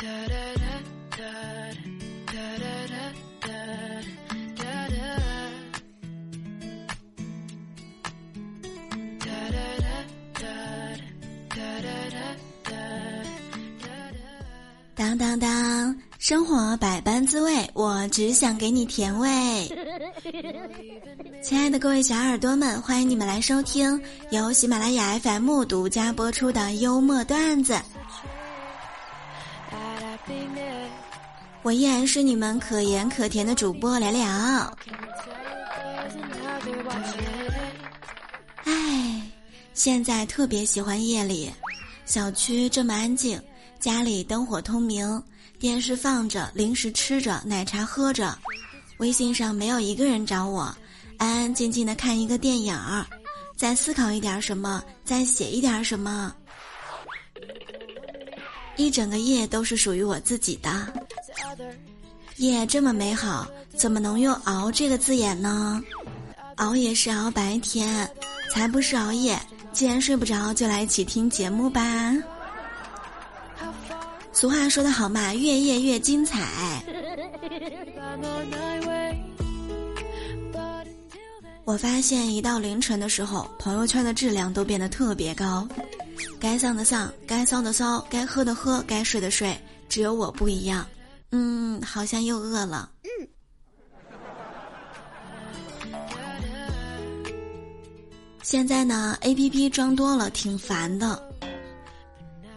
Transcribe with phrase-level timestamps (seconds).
[0.00, 0.08] 当
[15.18, 19.28] 当当，生活百般滋味，我只想给你甜味。
[21.42, 27.78] 亲爱的各位小耳朵们，欢迎你们来收听由喜马拉雅 FM 独家播出的幽默段子。
[31.62, 34.76] 我依然是你们可盐可甜的主播聊聊。
[38.64, 39.22] 唉，
[39.74, 41.50] 现在特别喜欢夜里，
[42.06, 43.40] 小区这么安静。
[43.78, 45.22] 家里灯火通明，
[45.58, 48.36] 电视放着，零食吃着，奶茶喝着，
[48.98, 50.74] 微信上没有一个人找我，
[51.16, 53.06] 安安静静的看一个电影儿，
[53.56, 56.34] 再思考一点什么，再写一点什么，
[58.80, 60.70] 一整个夜都是属于我自己的。
[62.36, 65.82] 夜这么美好，怎么能用“熬”这个字眼呢？
[66.56, 68.08] 熬也是熬白天，
[68.50, 69.38] 才不是熬夜。
[69.72, 72.14] 既然睡不着，就来一起听节目吧。
[74.32, 76.82] 俗话说得好嘛，越夜越精彩。
[81.64, 85.68] 我发现一到凌晨的时候，朋友圈的质量都变得特别高，
[86.40, 90.86] 该丧的丧，该骚的骚，该喝的喝，该睡的睡，只有我不一样。
[91.32, 92.90] 嗯，好像又饿了。
[93.02, 93.08] 嗯。
[98.42, 101.22] 现在呢，A P P 装多了，挺烦的。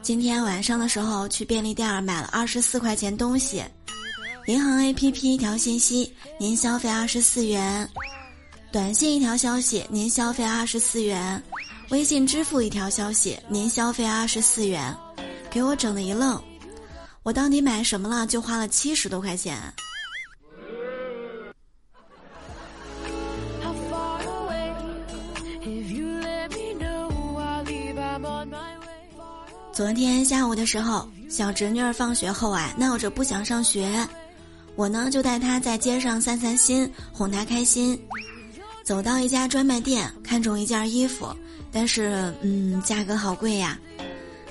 [0.01, 3.63] 今天晚上的时候去便利店买了二十四块钱东西，
[4.47, 7.87] 银行 A P P 一条信息，您消费二十四元；
[8.71, 11.39] 短信一条消息，您消费二十四元；
[11.89, 14.95] 微信支付一条消息，您消费二十四元，
[15.49, 16.41] 给我整的一愣，
[17.21, 18.25] 我到底买什么了？
[18.25, 19.61] 就花了七十多块钱。
[29.71, 34.07] 昨天下午的时候，小侄女儿放学后啊，闹着不想上学，
[34.75, 37.99] 我呢就带她在街上散散心，哄她开心。
[38.83, 41.33] 走到一家专卖店，看中一件衣服，
[41.71, 43.79] 但是嗯，价格好贵呀。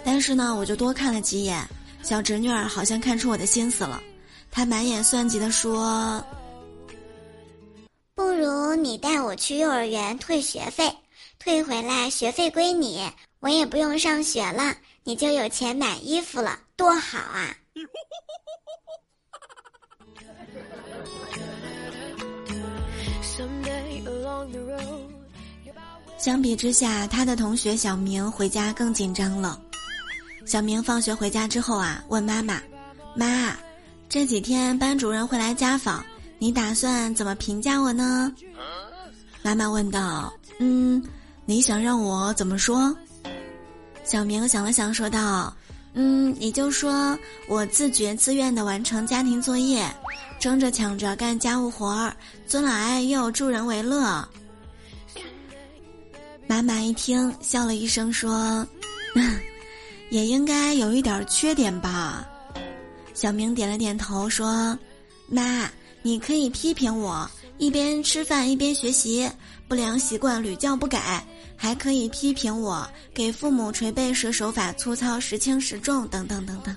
[0.04, 1.62] 但是呢，我就多看了几眼，
[2.02, 4.02] 小侄女儿好像看出我的心思了，
[4.50, 6.24] 她满眼算计的说
[8.16, 10.92] ：“不如你带我去幼儿园退学费，
[11.38, 13.08] 退回来学费归你，
[13.40, 17.52] 我也不用上学了。”你就有钱买衣服了，多好啊！
[26.18, 29.60] 相比之下，他的同学小明回家更紧张了。
[30.44, 32.60] 小明放学回家之后啊，问妈妈
[33.16, 33.56] ：“妈，
[34.08, 36.04] 这几天班主任会来家访，
[36.38, 38.32] 你打算怎么评价我呢？”
[39.42, 41.02] 妈妈问道：“嗯，
[41.44, 42.96] 你想让我怎么说？”
[44.04, 45.52] 小明想了想，说道
[45.94, 49.84] ：“嗯，你就说我自觉自愿的完成家庭作业，
[50.42, 52.12] 争着抢着干家务活儿，
[52.48, 54.28] 尊老爱幼，助人为乐。”
[56.48, 58.66] 妈妈一听，笑了一声，说
[60.10, 62.28] ：“也应该有一点缺点吧。”
[63.14, 64.76] 小明点了点头，说
[65.30, 65.70] ：“妈，
[66.02, 69.30] 你可以批评我，一边吃饭一边学习，
[69.68, 71.24] 不良习惯屡教不改。”
[71.56, 76.74] 还可以批评我给父母捶背时手法粗糙、时轻时重等等等等。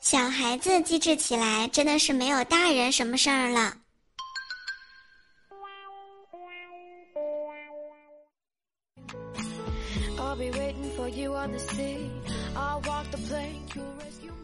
[0.00, 3.74] 小孩子机智起来，真的是没有大人什么事儿了。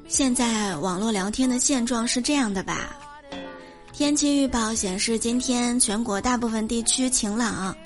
[0.09, 3.08] 现在网络聊天的现状是这样的吧？
[3.99, 7.77] 天气预报显示今天全国大部分地区晴朗，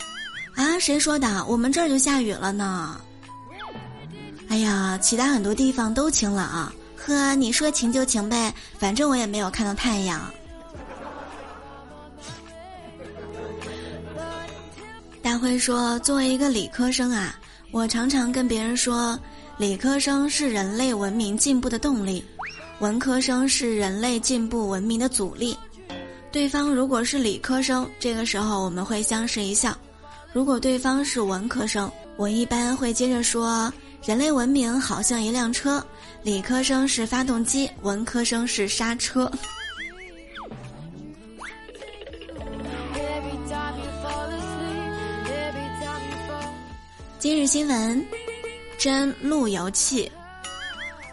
[0.54, 1.42] 啊，谁说的？
[1.46, 3.00] 我们这儿就下雨了呢。
[4.48, 10.30] 哎呀，其他很多地方都晴朗，呵，你说晴就晴呗，反正我也没有看到太阳。
[15.22, 17.34] 大辉说，作为一个理科生啊。
[17.70, 19.18] 我常常跟别人说，
[19.56, 22.22] 理科生是人类文明进步的动力，
[22.80, 25.56] 文科生是人类进步文明的阻力。
[26.32, 29.76] 对方如果是理科生这个时候我们会相视一笑
[30.32, 33.70] 如果对方是文科生我一般会接着说
[34.02, 35.84] 人类文明好像一辆车
[36.22, 39.30] 理科生是发动机文科生是刹车。
[47.22, 48.04] 今日新闻
[48.76, 50.10] 真路由器。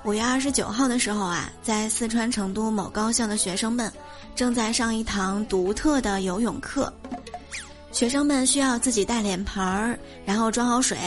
[0.03, 3.93] 五月二十九号的时候啊在四川成都某高校的学生们
[4.35, 6.91] 正在上一堂独特的游泳课。
[7.91, 10.97] 学生们需要自己带脸盆儿，然后装好水，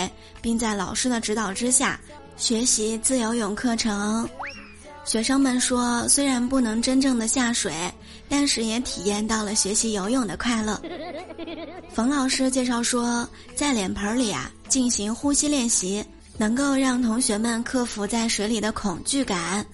[0.41, 1.99] 并在老师的指导之下
[2.37, 4.29] 学习自由泳课程。
[5.05, 7.73] 学生们说，虽然不能真正的下水，
[8.29, 10.81] 但是也体验到了学习游泳的快乐。
[11.93, 16.05] 冯老师介绍说，在脸盆里啊进行呼吸练习，
[16.37, 19.65] 能够让同学们克服在水里的恐惧感。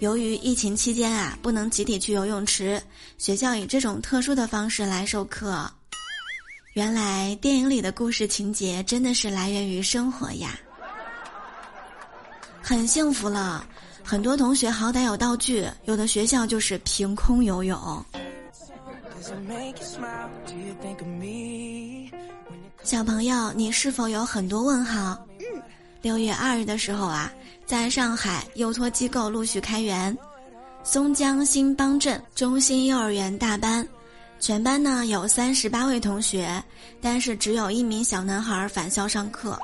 [0.00, 2.82] 由于疫情期间啊不能集体去游泳池，
[3.18, 5.70] 学校以这种特殊的方式来授课。
[6.72, 10.58] 原来电影里的故事情节真的是来源于生活呀，
[12.62, 13.66] 很幸福了。
[14.02, 18.04] 很多同学好歹有道具，有的学校就是凭空游泳。
[22.82, 25.26] 小朋友，你是否有很多问号？
[25.38, 25.62] 嗯，
[26.00, 27.30] 六月二日的时候啊，
[27.70, 30.18] 在上海幼托机构陆续开园，
[30.82, 33.86] 松江新邦镇中心幼儿园大班，
[34.40, 36.60] 全班呢有三十八位同学，
[37.00, 39.56] 但是只有一名小男孩返校上课，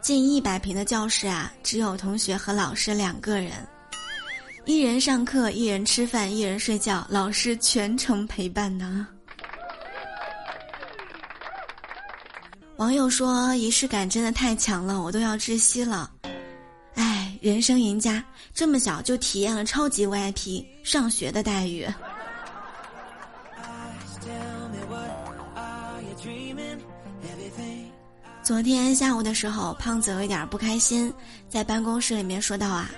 [0.00, 3.50] 近一百平的教室啊，只有同学和老师两个人。
[4.64, 9.08] 一人上课，一人吃饭，一人睡觉，老师全程陪伴呢。
[12.76, 16.08] 网友说仪式感真的太强了，我都要窒息了。
[17.40, 18.22] 人生赢家，
[18.52, 21.88] 这么小就体验了超级 VIP 上学的待遇。
[28.42, 31.12] 昨天下午的时候，胖子有一点不开心，
[31.48, 32.90] 在办公室里面说道啊。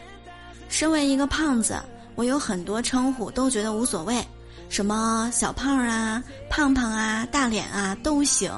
[0.69, 1.81] 身为一个胖子，
[2.17, 4.27] 我有很多称呼都觉得无所谓，
[4.69, 8.50] 什么小胖啊、胖胖啊、大脸啊都行。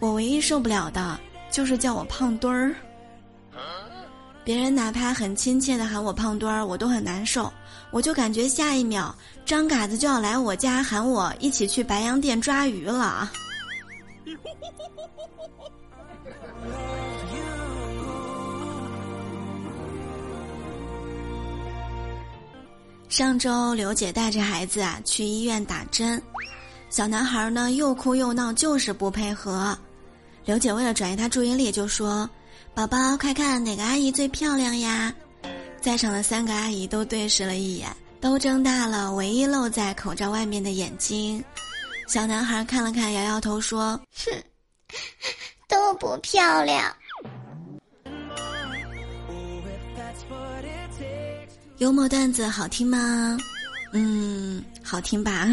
[0.00, 1.18] 我唯一受不了的
[1.50, 2.74] 就是叫我胖墩儿。
[4.44, 7.50] 别人哪怕很亲切的喊我胖墩儿，我都很难受。
[7.90, 9.14] 我就感觉下一秒
[9.46, 13.32] 张嘎子就要来我家喊我一起去白洋淀抓鱼了。
[23.08, 26.20] 上周刘姐带着孩子啊去医院打针，
[26.90, 29.76] 小男孩呢又哭又闹，就是不配合。
[30.44, 32.28] 刘姐为了转移他注意力，就说
[32.74, 35.14] ：“宝宝，快看哪个阿姨最漂亮呀？”
[35.80, 41.44] 在场的三个阿姨都对视了一眼，都睁大了唯一露在口罩外面的眼睛。
[42.06, 44.42] 小男孩看了看，摇摇头说：“哼，
[45.68, 46.94] 都不漂亮。”
[51.78, 53.36] 幽默段子好听吗？
[53.92, 55.48] 嗯，好听吧。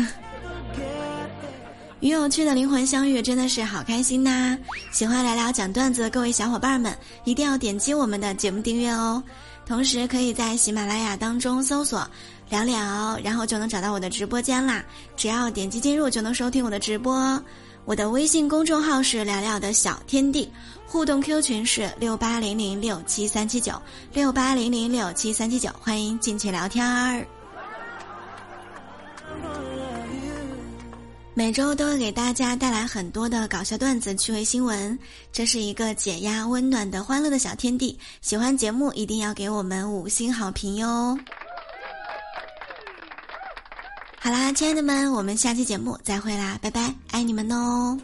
[2.01, 4.57] 与有趣的灵魂相遇，真的是好开心呐！
[4.92, 9.21] 喜欢聊聊讲段子的各位小伙伴们，一定要点击我们的节目订阅哦。
[9.68, 12.09] 同时，可以在喜马拉雅当中搜索
[12.50, 14.83] “聊聊”，然后就能找到我的直播间啦。
[15.15, 17.39] 只要点击进入，就能收听我的直播。
[17.86, 20.51] 我的微信公众号是“聊聊的小天地”。
[20.88, 23.80] 互动 Q 群是六八零零六七三七九
[24.12, 27.40] 六八零零六七三七九，欢迎进去聊天儿。
[31.41, 34.98] 每周都会给大家带来很多的搞笑段子、趣味新闻，
[35.33, 37.98] 这是一个解压、温暖的欢乐的小天地。
[38.21, 41.17] 喜欢节目一定要给我们五星好评哟！
[44.19, 47.98] 好啦，亲爱的们，我们下期节目再会啦，拜拜，爱你们哦